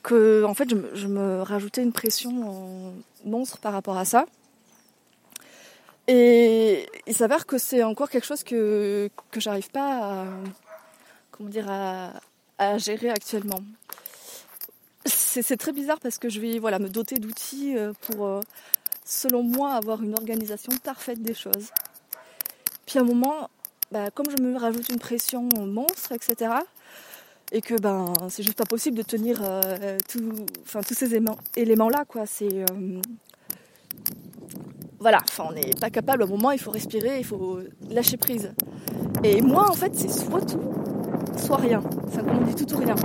que, 0.03 0.43
en 0.43 0.53
fait, 0.53 0.69
je, 0.69 0.75
je 0.93 1.07
me 1.07 1.41
rajoutais 1.41 1.83
une 1.83 1.93
pression 1.93 2.93
monstre 3.23 3.59
par 3.59 3.73
rapport 3.73 3.97
à 3.97 4.05
ça. 4.05 4.25
Et 6.07 6.87
il 7.05 7.15
s'avère 7.15 7.45
que 7.45 7.57
c'est 7.57 7.83
encore 7.83 8.09
quelque 8.09 8.25
chose 8.25 8.43
que 8.43 9.09
que 9.29 9.39
j'arrive 9.39 9.69
pas 9.69 10.23
à, 10.23 10.25
comment 11.31 11.49
dire, 11.49 11.69
à, 11.69 12.11
à 12.61 12.77
gérer 12.77 13.09
actuellement 13.09 13.61
c'est 15.05 15.57
très 15.57 15.71
bizarre 15.71 15.99
parce 15.99 16.17
que 16.17 16.29
je 16.29 16.39
vais 16.39 16.59
voilà, 16.59 16.79
me 16.79 16.89
doter 16.89 17.15
d'outils 17.15 17.77
euh, 17.77 17.93
pour, 18.01 18.25
euh, 18.25 18.41
selon 19.05 19.43
moi, 19.43 19.73
avoir 19.73 20.03
une 20.03 20.13
organisation 20.13 20.71
parfaite 20.83 21.21
des 21.21 21.33
choses. 21.33 21.69
Puis 22.85 22.99
à 22.99 23.01
un 23.01 23.05
moment, 23.05 23.49
bah, 23.91 24.11
comme 24.11 24.27
je 24.29 24.41
me 24.41 24.57
rajoute 24.57 24.89
une 24.89 24.99
pression 24.99 25.43
monstre, 25.43 26.11
etc., 26.11 26.53
et 27.53 27.59
que 27.61 27.75
ben 27.75 28.13
c'est 28.29 28.43
juste 28.43 28.57
pas 28.57 28.63
possible 28.63 28.95
de 28.95 29.03
tenir 29.03 29.41
euh, 29.43 29.97
tout, 30.07 30.45
tous 30.87 30.93
ces 30.93 31.13
éléments 31.57 31.89
là 31.89 32.05
quoi. 32.07 32.25
C'est 32.25 32.63
voilà, 35.01 35.17
on 35.39 35.51
n'est 35.51 35.73
pas 35.81 35.89
capable. 35.89 36.23
Au 36.23 36.27
moment, 36.27 36.51
il 36.51 36.59
faut 36.59 36.71
respirer, 36.71 37.17
il 37.17 37.25
faut 37.25 37.59
lâcher 37.89 38.15
prise. 38.15 38.53
Et 39.25 39.41
moi, 39.41 39.69
en 39.69 39.73
fait, 39.73 39.93
c'est 39.95 40.07
soit 40.07 40.45
tout, 40.45 40.61
soit 41.37 41.57
rien. 41.57 41.81
Comme 42.15 42.39
on 42.41 42.45
dit 42.45 42.55
tout 42.55 42.75
ou 42.75 42.79
rien. 42.79 42.95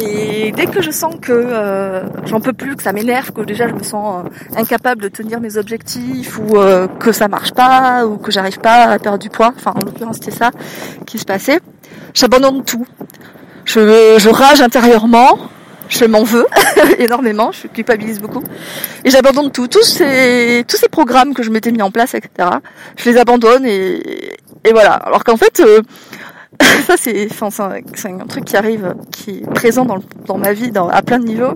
Et 0.00 0.52
dès 0.52 0.66
que 0.66 0.80
je 0.80 0.90
sens 0.90 1.14
que 1.20 1.32
euh, 1.32 2.02
j'en 2.24 2.40
peux 2.40 2.52
plus, 2.52 2.76
que 2.76 2.82
ça 2.82 2.92
m'énerve, 2.92 3.32
que 3.32 3.42
déjà 3.42 3.68
je 3.68 3.74
me 3.74 3.82
sens 3.82 4.24
incapable 4.56 5.02
de 5.02 5.08
tenir 5.08 5.40
mes 5.40 5.56
objectifs 5.56 6.38
ou 6.38 6.56
que 6.98 7.12
ça 7.12 7.28
marche 7.28 7.52
pas 7.52 8.06
ou 8.06 8.16
que 8.16 8.32
j'arrive 8.32 8.58
pas 8.58 8.84
à 8.84 8.98
perdre 8.98 9.18
du 9.18 9.28
poids, 9.28 9.52
enfin 9.54 9.72
en 9.74 9.84
l'occurrence 9.84 10.16
c'était 10.16 10.30
ça 10.30 10.50
qui 11.06 11.18
se 11.18 11.24
passait, 11.24 11.60
j'abandonne 12.14 12.64
tout 12.64 12.86
je, 13.64 14.28
rage 14.28 14.60
intérieurement, 14.60 15.38
je 15.88 16.04
m'en 16.04 16.22
veux 16.22 16.46
énormément, 16.98 17.52
je 17.52 17.68
culpabilise 17.68 18.20
beaucoup, 18.20 18.42
et 19.04 19.10
j'abandonne 19.10 19.50
tout, 19.50 19.68
tous 19.68 19.82
ces 19.82 20.64
tous 20.66 20.76
ces 20.76 20.88
programmes 20.88 21.34
que 21.34 21.42
je 21.42 21.50
m'étais 21.50 21.70
mis 21.70 21.82
en 21.82 21.90
place, 21.90 22.14
etc. 22.14 22.48
Je 22.96 23.10
les 23.10 23.18
abandonne 23.18 23.64
et, 23.64 24.32
voilà. 24.70 24.92
Alors 24.92 25.24
qu'en 25.24 25.36
fait, 25.36 25.60
euh, 25.60 25.80
ça 26.86 26.96
c'est 26.96 27.26
enfin, 27.30 27.48
c'est 27.94 28.08
un, 28.08 28.26
truc 28.26 28.44
qui 28.44 28.56
arrive, 28.56 28.94
qui 29.10 29.38
est 29.38 29.50
présent 29.54 29.84
dans, 29.84 29.98
dans 30.26 30.38
ma 30.38 30.52
vie, 30.52 30.70
à 30.76 31.02
plein 31.02 31.18
de 31.18 31.24
niveaux. 31.24 31.54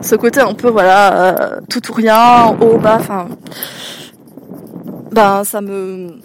Ce 0.00 0.14
côté 0.14 0.40
un 0.40 0.54
peu 0.54 0.68
voilà 0.68 1.12
euh, 1.14 1.60
tout 1.68 1.90
ou 1.90 1.94
rien, 1.94 2.56
haut 2.60 2.78
bas, 2.78 2.98
enfin, 3.00 3.28
ben 5.12 5.44
ça 5.44 5.60
me 5.60 6.18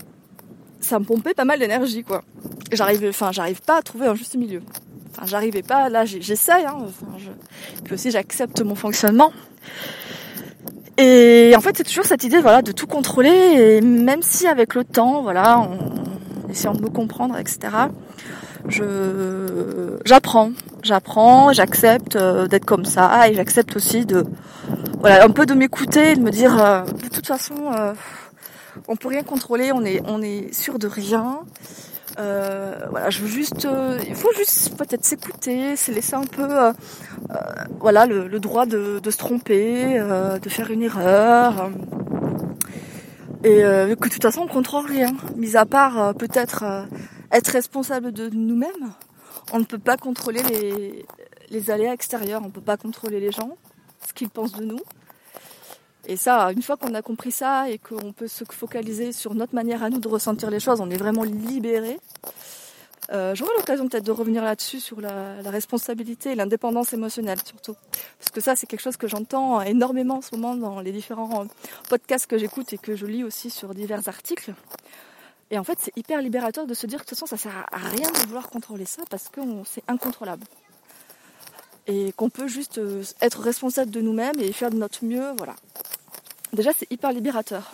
ça 0.80 1.00
me 1.00 1.06
pompait 1.06 1.34
pas 1.34 1.46
mal 1.46 1.60
d'énergie 1.60 2.04
quoi 2.04 2.24
j'arrive, 2.76 3.06
enfin, 3.10 3.32
j'arrive 3.32 3.62
pas 3.62 3.78
à 3.78 3.82
trouver 3.82 4.08
un 4.08 4.16
juste 4.16 4.36
milieu. 4.36 4.62
Enfin, 5.12 5.26
j'arrivais 5.26 5.62
pas. 5.62 5.90
Là, 5.90 6.06
j'essaye. 6.06 6.66
Hein, 6.66 6.78
enfin. 6.82 7.18
Puis 7.84 7.94
aussi, 7.94 8.12
j'accepte 8.12 8.62
mon 8.62 8.76
fonctionnement. 8.76 9.32
Et 10.98 11.54
en 11.58 11.62
fait, 11.62 11.78
c'est 11.78 11.84
toujours 11.84 12.06
cette 12.06 12.24
idée, 12.24 12.40
voilà, 12.40 12.62
de 12.62 12.72
tout 12.72 12.88
contrôler. 12.88 13.30
Et 13.30 13.82
même 13.82 14.22
si 14.22 14.48
avec 14.48 14.76
le 14.76 14.84
temps, 14.84 15.22
voilà, 15.22 15.60
en 15.60 15.78
essayant 16.54 16.74
de 16.74 16.82
me 16.82 16.90
comprendre, 16.90 17.38
etc. 17.38 17.60
Je, 18.70 19.98
j'apprends, 20.06 20.52
j'apprends, 20.84 21.52
j'accepte 21.52 22.16
euh, 22.16 22.48
d'être 22.48 22.66
comme 22.66 22.86
ça, 22.86 23.28
et 23.28 23.34
j'accepte 23.34 23.76
aussi 23.76 24.06
de, 24.06 24.24
voilà, 25.04 25.26
un 25.26 25.30
peu 25.32 25.46
de 25.46 25.54
m'écouter, 25.54 26.16
de 26.16 26.22
me 26.22 26.32
dire, 26.32 26.58
euh, 26.64 26.86
de 26.86 27.10
toute 27.10 27.28
façon, 27.28 27.56
euh, 27.78 27.94
on 28.88 28.96
peut 28.96 29.10
rien 29.10 29.24
contrôler, 29.24 29.74
on 29.74 29.84
est, 29.84 30.54
sûr 30.54 30.80
de 30.80 30.88
rien. 30.88 31.40
Euh, 32.20 32.78
voilà, 32.90 33.10
je 33.10 33.20
veux 33.20 33.28
juste, 33.28 33.68
il 34.08 34.16
faut 34.16 34.32
juste 34.38 34.78
peut-être 34.78 35.04
s'écouter, 35.04 35.76
se 35.76 35.92
laisser 35.92 36.14
un 36.14 36.24
peu, 36.24 36.48
voilà, 37.82 38.06
le, 38.06 38.40
droit 38.40 38.66
de, 38.66 39.02
se 39.04 39.18
tromper, 39.18 40.00
de 40.42 40.50
faire 40.50 40.72
une 40.72 40.84
erreur, 40.84 41.70
et 43.44 43.62
que 43.62 44.08
de 44.08 44.14
toute 44.14 44.22
façon 44.22 44.42
on 44.42 44.48
contrôle 44.48 44.86
rien, 44.86 45.14
mis 45.36 45.56
à 45.58 45.66
part 45.66 46.16
peut-être 46.16 46.88
être 47.32 47.48
responsable 47.48 48.12
de 48.12 48.30
nous-mêmes. 48.30 48.94
On 49.52 49.60
ne 49.60 49.66
peut 49.66 49.80
pas 49.80 49.98
contrôler 49.98 50.42
les, 50.44 51.06
les 51.50 51.72
aléas 51.72 51.94
extérieurs, 51.94 52.42
on 52.44 52.48
ne 52.48 52.52
peut 52.52 52.62
pas 52.62 52.78
contrôler 52.78 53.20
les 53.20 53.32
gens, 53.32 53.58
ce 54.08 54.14
qu'ils 54.14 54.30
pensent 54.30 54.54
de 54.54 54.64
nous. 54.64 54.80
Et 56.06 56.18
ça, 56.18 56.52
une 56.52 56.62
fois 56.62 56.76
qu'on 56.76 56.94
a 56.96 57.02
compris 57.02 57.32
ça 57.32 57.70
et 57.70 57.78
qu'on 57.78 58.12
peut 58.12 58.28
se 58.28 58.44
focaliser 58.52 59.14
sur 59.14 59.36
notre 59.36 59.56
manière 59.56 59.84
à 59.84 59.90
nous 59.90 60.00
de 60.00 60.08
ressentir 60.08 60.50
les 60.50 60.60
choses, 60.60 60.82
on 60.82 60.90
est 60.90 60.98
vraiment 60.98 61.24
libéré. 61.24 61.98
Euh, 63.12 63.36
J'aurai 63.36 63.52
l'occasion 63.58 63.88
peut-être 63.88 64.06
de 64.06 64.12
revenir 64.12 64.44
là-dessus 64.44 64.80
sur 64.80 65.02
la, 65.02 65.42
responsabilité 65.46 66.32
et 66.32 66.36
l'indépendance 66.36 66.94
émotionnelle 66.94 67.40
surtout. 67.44 67.76
Parce 68.20 68.32
que 68.32 68.42
ça, 68.42 68.56
c'est 68.56 68.68
quelque 68.68 68.82
chose 68.82 68.98
que 68.98 69.08
j'entends 69.08 69.62
énormément 69.62 70.18
en 70.18 70.22
ce 70.22 70.36
moment 70.36 70.56
dans 70.56 70.80
les 70.80 70.92
différents 70.92 71.46
podcasts 71.90 72.28
que 72.28 72.38
j'écoute 72.38 72.72
et 72.74 72.78
que 72.78 72.96
je 72.96 73.06
lis 73.06 73.24
aussi 73.24 73.50
sur 73.50 73.74
divers 73.74 74.08
articles. 74.08 74.54
Et 75.52 75.60
en 75.60 75.64
fait, 75.64 75.78
c'est 75.80 75.96
hyper 75.98 76.22
libérateur 76.22 76.66
de 76.66 76.74
se 76.74 76.88
dire 76.88 77.00
que 77.00 77.04
de 77.04 77.10
toute 77.10 77.20
façon, 77.20 77.28
ça 77.28 77.38
sert 77.38 77.66
à 77.72 77.78
rien 77.78 78.10
de 78.10 78.28
vouloir 78.28 78.50
contrôler 78.50 78.86
ça 78.86 79.04
parce 79.10 79.30
que 79.30 79.42
c'est 79.66 79.84
incontrôlable. 79.88 80.46
Et 81.86 82.14
qu'on 82.14 82.30
peut 82.30 82.48
juste 82.48 82.78
euh, 82.78 83.04
être 83.22 83.42
responsable 83.42 83.92
de 83.92 84.00
nous-mêmes 84.00 84.40
et 84.40 84.52
faire 84.54 84.72
de 84.72 84.78
notre 84.78 85.04
mieux, 85.04 85.34
voilà. 85.38 85.56
Déjà, 86.54 86.72
c'est 86.76 86.90
hyper 86.92 87.12
libérateur. 87.12 87.74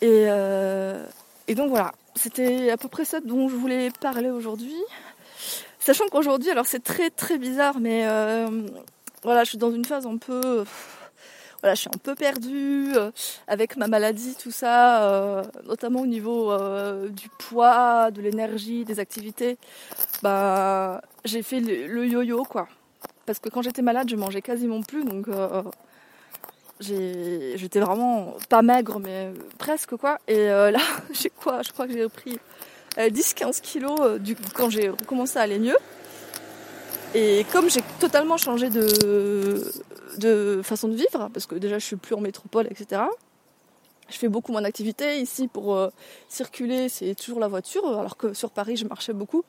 Et, 0.00 0.26
euh, 0.28 1.06
et 1.48 1.54
donc 1.54 1.70
voilà, 1.70 1.92
c'était 2.14 2.70
à 2.70 2.76
peu 2.76 2.88
près 2.88 3.04
ça 3.04 3.20
dont 3.20 3.48
je 3.48 3.54
voulais 3.54 3.90
parler 4.00 4.30
aujourd'hui. 4.30 4.76
Sachant 5.78 6.04
qu'aujourd'hui, 6.10 6.50
alors 6.50 6.66
c'est 6.66 6.82
très 6.82 7.10
très 7.10 7.38
bizarre, 7.38 7.80
mais 7.80 8.06
euh, 8.06 8.66
voilà, 9.22 9.44
je 9.44 9.50
suis 9.50 9.58
dans 9.58 9.72
une 9.72 9.84
phase 9.84 10.06
un 10.06 10.16
peu, 10.16 10.64
voilà, 11.60 11.74
je 11.74 11.80
suis 11.80 11.90
un 11.92 11.98
peu 11.98 12.14
perdue 12.14 12.92
euh, 12.94 13.10
avec 13.48 13.76
ma 13.76 13.88
maladie, 13.88 14.36
tout 14.40 14.52
ça, 14.52 15.42
notamment 15.66 16.00
au 16.02 16.06
niveau 16.06 16.56
du 17.08 17.28
poids, 17.38 18.10
de 18.12 18.22
l'énergie, 18.22 18.84
des 18.84 19.00
activités. 19.00 19.58
Bah, 20.22 21.02
j'ai 21.24 21.42
fait 21.42 21.60
le 21.60 22.06
yo-yo 22.06 22.44
quoi, 22.44 22.68
parce 23.26 23.40
que 23.40 23.48
quand 23.48 23.62
j'étais 23.62 23.82
malade, 23.82 24.08
je 24.08 24.16
mangeais 24.16 24.42
quasiment 24.42 24.82
plus, 24.82 25.04
donc 25.04 25.26
j'étais 26.82 27.80
vraiment 27.80 28.34
pas 28.48 28.62
maigre, 28.62 28.98
mais 28.98 29.32
presque 29.58 29.96
quoi. 29.96 30.18
Et 30.28 30.38
euh, 30.38 30.70
là, 30.70 30.80
j'ai 31.12 31.30
quoi? 31.30 31.62
Je 31.62 31.72
crois 31.72 31.86
que 31.86 31.92
j'ai 31.92 32.04
repris 32.04 32.38
10-15 32.96 33.46
euh, 33.46 33.50
kilos 33.62 34.00
euh, 34.00 34.18
du, 34.18 34.36
quand 34.54 34.70
j'ai 34.70 34.88
recommencé 34.88 35.38
à 35.38 35.42
aller 35.42 35.58
mieux. 35.58 35.76
Et 37.14 37.44
comme 37.52 37.68
j'ai 37.68 37.82
totalement 38.00 38.36
changé 38.36 38.70
de, 38.70 39.62
de 40.18 40.60
façon 40.62 40.88
de 40.88 40.94
vivre, 40.94 41.28
parce 41.32 41.46
que 41.46 41.54
déjà 41.54 41.78
je 41.78 41.84
suis 41.84 41.96
plus 41.96 42.14
en 42.14 42.20
métropole, 42.20 42.66
etc. 42.70 43.02
Je 44.08 44.16
fais 44.16 44.28
beaucoup 44.28 44.52
moins 44.52 44.62
d'activités 44.62 45.20
ici 45.20 45.46
pour 45.46 45.78
circuler, 46.28 46.88
c'est 46.88 47.14
toujours 47.14 47.38
la 47.38 47.48
voiture, 47.48 47.86
alors 47.86 48.16
que 48.16 48.32
sur 48.32 48.50
Paris 48.50 48.76
je 48.76 48.86
marchais 48.86 49.12
beaucoup. 49.12 49.44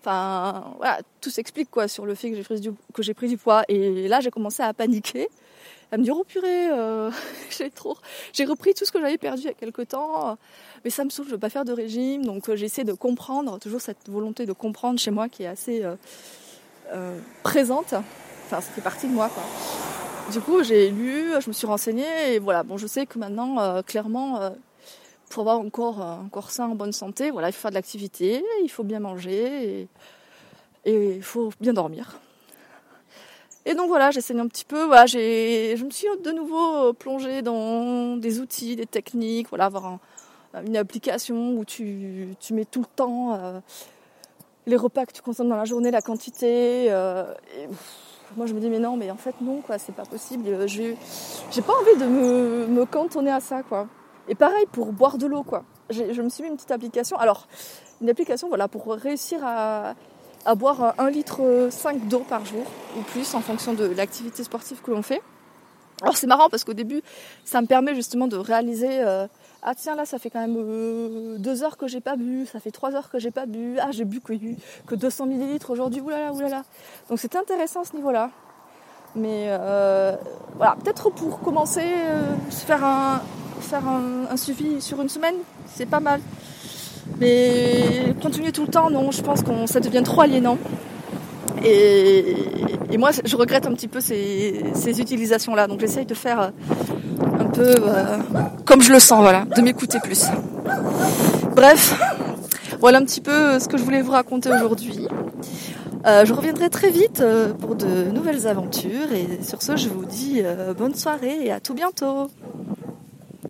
Enfin, 0.00 0.74
voilà, 0.78 1.00
tout 1.20 1.30
s'explique 1.30 1.70
quoi 1.70 1.86
sur 1.86 2.06
le 2.06 2.14
fait 2.14 2.30
que 2.30 2.36
j'ai 2.36 2.42
pris, 2.42 2.60
que 2.94 3.02
j'ai 3.02 3.14
pris 3.14 3.28
du 3.28 3.36
poids. 3.36 3.64
Et 3.68 4.08
là, 4.08 4.20
j'ai 4.20 4.30
commencé 4.30 4.62
à 4.62 4.72
paniquer 4.72 5.28
à 5.92 5.96
me 5.96 6.04
dire 6.04 6.16
oh 6.16 6.24
purée, 6.24 6.70
euh, 6.70 7.10
j'ai 7.50 7.70
trop, 7.70 7.96
j'ai 8.32 8.44
repris 8.44 8.74
tout 8.74 8.84
ce 8.84 8.92
que 8.92 9.00
j'avais 9.00 9.18
perdu 9.18 9.42
il 9.42 9.46
y 9.46 9.50
a 9.50 9.54
quelque 9.54 9.82
temps, 9.82 10.36
mais 10.84 10.90
ça 10.90 11.04
me 11.04 11.10
saoule, 11.10 11.26
je 11.26 11.32
veux 11.32 11.38
pas 11.38 11.50
faire 11.50 11.64
de 11.64 11.72
régime, 11.72 12.24
donc 12.24 12.48
euh, 12.48 12.56
j'essaie 12.56 12.84
de 12.84 12.92
comprendre, 12.92 13.58
toujours 13.58 13.80
cette 13.80 14.08
volonté 14.08 14.46
de 14.46 14.52
comprendre 14.52 14.98
chez 14.98 15.10
moi 15.10 15.28
qui 15.28 15.42
est 15.42 15.48
assez 15.48 15.82
euh, 16.92 17.18
présente. 17.42 17.94
Enfin, 18.46 18.60
ça 18.60 18.72
fait 18.72 18.80
partie 18.80 19.06
de 19.06 19.12
moi 19.12 19.28
quoi. 19.28 19.42
Du 20.32 20.40
coup, 20.40 20.62
j'ai 20.62 20.90
lu, 20.90 21.32
je 21.40 21.48
me 21.48 21.52
suis 21.52 21.66
renseignée 21.66 22.34
et 22.34 22.38
voilà. 22.38 22.62
Bon, 22.62 22.76
je 22.76 22.86
sais 22.86 23.04
que 23.04 23.18
maintenant, 23.18 23.82
clairement, 23.82 24.52
pour 25.30 25.42
avoir 25.42 25.60
encore 25.60 26.02
un 26.02 26.28
corps 26.30 26.50
sain, 26.50 26.68
en 26.68 26.74
bonne 26.74 26.92
santé, 26.92 27.30
voilà, 27.30 27.48
il 27.48 27.52
faut 27.52 27.60
faire 27.60 27.70
de 27.70 27.76
l'activité, 27.76 28.44
il 28.62 28.68
faut 28.68 28.84
bien 28.84 29.00
manger 29.00 29.88
et 30.84 31.14
il 31.14 31.22
faut 31.22 31.50
bien 31.60 31.72
dormir. 31.72 32.18
Et 33.64 33.74
donc 33.74 33.88
voilà, 33.88 34.10
j'essaie 34.10 34.36
un 34.38 34.48
petit 34.48 34.64
peu. 34.64 34.84
Voilà, 34.84 35.06
je 35.06 35.84
me 35.84 35.90
suis 35.90 36.08
de 36.24 36.30
nouveau 36.32 36.92
plongée 36.94 37.42
dans 37.42 38.16
des 38.16 38.40
outils, 38.40 38.74
des 38.74 38.86
techniques. 38.86 39.48
Voilà, 39.50 39.66
avoir 39.66 39.98
une 40.66 40.76
application 40.76 41.52
où 41.52 41.64
tu, 41.64 42.34
tu, 42.40 42.54
mets 42.54 42.64
tout 42.64 42.80
le 42.80 42.86
temps 42.96 43.34
euh, 43.34 43.60
les 44.66 44.76
repas 44.76 45.06
que 45.06 45.12
tu 45.12 45.22
consommes 45.22 45.48
dans 45.48 45.56
la 45.56 45.66
journée, 45.66 45.92
la 45.92 46.02
quantité. 46.02 46.86
Euh, 46.90 47.32
moi, 48.36 48.46
je 48.46 48.54
me 48.54 48.60
dis 48.60 48.70
mais 48.70 48.78
non, 48.78 48.96
mais 48.96 49.10
en 49.10 49.16
fait 49.16 49.34
non, 49.40 49.60
quoi, 49.60 49.78
c'est 49.78 49.94
pas 49.94 50.06
possible. 50.06 50.66
J'ai, 50.66 50.96
j'ai 51.50 51.62
pas 51.62 51.74
envie 51.74 52.00
de 52.00 52.06
me, 52.06 52.66
me 52.66 52.86
cantonner 52.86 53.30
à 53.30 53.40
ça, 53.40 53.62
quoi. 53.62 53.86
Et 54.30 54.34
pareil 54.34 54.64
pour 54.72 54.92
boire 54.92 55.18
de 55.18 55.26
l'eau, 55.26 55.42
quoi. 55.42 55.64
je 55.90 56.22
me 56.22 56.30
suis 56.30 56.42
mis 56.42 56.48
une 56.48 56.56
petite 56.56 56.70
application. 56.70 57.18
Alors, 57.18 57.46
une 58.00 58.08
application, 58.08 58.48
voilà, 58.48 58.68
pour 58.68 58.86
réussir 58.94 59.44
à 59.44 59.94
boire 60.54 60.94
1 60.98 61.10
litre 61.10 61.68
5 61.70 62.08
d'eau 62.08 62.20
par 62.20 62.44
jour 62.44 62.64
ou 62.96 63.02
plus 63.02 63.34
en 63.34 63.40
fonction 63.40 63.74
de 63.74 63.84
l'activité 63.84 64.42
sportive 64.42 64.80
que 64.80 64.90
l'on 64.90 65.02
fait. 65.02 65.20
Alors 66.02 66.16
c'est 66.16 66.26
marrant 66.26 66.48
parce 66.48 66.64
qu'au 66.64 66.72
début, 66.72 67.02
ça 67.44 67.60
me 67.60 67.66
permet 67.66 67.94
justement 67.94 68.26
de 68.26 68.36
réaliser 68.36 68.88
euh, 69.04 69.26
ah 69.62 69.74
tiens 69.74 69.94
là 69.94 70.06
ça 70.06 70.18
fait 70.18 70.30
quand 70.30 70.40
même 70.40 70.56
euh, 70.56 71.36
deux 71.36 71.62
heures 71.62 71.76
que 71.76 71.86
j'ai 71.86 72.00
pas 72.00 72.16
bu, 72.16 72.46
ça 72.50 72.58
fait 72.58 72.70
trois 72.70 72.94
heures 72.94 73.10
que 73.10 73.18
j'ai 73.18 73.30
pas 73.30 73.44
bu, 73.44 73.76
ah 73.78 73.90
j'ai 73.90 74.06
bu 74.06 74.20
que, 74.20 74.32
que 74.86 74.94
200 74.94 75.26
millilitres 75.26 75.68
aujourd'hui, 75.68 76.00
oulala 76.00 76.32
oulala. 76.32 76.62
Donc 77.10 77.18
c'est 77.18 77.36
intéressant 77.36 77.82
à 77.82 77.84
ce 77.84 77.94
niveau-là. 77.96 78.30
Mais 79.14 79.48
euh, 79.48 80.16
voilà, 80.56 80.76
peut-être 80.82 81.10
pour 81.10 81.40
commencer, 81.40 81.84
faire 82.48 82.84
un 82.84 83.20
faire 83.60 83.82
un 83.86 84.36
suivi 84.36 84.80
sur 84.80 85.00
une 85.00 85.08
semaine, 85.08 85.36
c'est 85.74 85.86
pas 85.86 86.00
mal. 86.00 86.20
Mais 87.18 88.14
continuer 88.22 88.52
tout 88.52 88.62
le 88.62 88.68
temps, 88.68 88.90
non, 88.90 89.10
je 89.10 89.22
pense 89.22 89.42
que 89.42 89.50
ça 89.66 89.80
devient 89.80 90.02
trop 90.02 90.22
aliénant. 90.22 90.58
Et, 91.64 92.36
moi, 92.98 93.10
je 93.24 93.36
regrette 93.36 93.66
un 93.66 93.72
petit 93.72 93.88
peu 93.88 94.00
ces, 94.00 95.00
utilisations-là. 95.00 95.66
Donc 95.66 95.80
j'essaye 95.80 96.06
de 96.06 96.14
faire 96.14 96.40
euh, 96.40 96.48
un 97.38 97.44
peu 97.44 97.74
euh, 97.78 98.18
comme 98.64 98.82
je 98.82 98.92
le 98.92 99.00
sens, 99.00 99.20
voilà, 99.22 99.44
de 99.44 99.60
m'écouter 99.62 99.98
plus. 100.00 100.24
Bref, 101.54 102.00
voilà 102.80 102.98
un 102.98 103.04
petit 103.04 103.20
peu 103.20 103.58
ce 103.58 103.68
que 103.68 103.76
je 103.76 103.82
voulais 103.82 104.02
vous 104.02 104.12
raconter 104.12 104.50
aujourd'hui. 104.50 105.06
je 106.04 106.32
reviendrai 106.32 106.70
très 106.70 106.90
vite 106.90 107.22
pour 107.58 107.74
de 107.74 108.10
nouvelles 108.10 108.46
aventures 108.46 109.12
et 109.12 109.42
sur 109.42 109.62
ce 109.62 109.76
je 109.76 109.88
vous 109.88 110.04
dis 110.04 110.42
bonne 110.78 110.94
soirée 110.94 111.46
et 111.46 111.52
à 111.52 111.60
tout 111.60 111.74
bientôt. 111.74 112.28